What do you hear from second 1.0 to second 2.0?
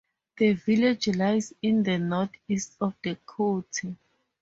lies in the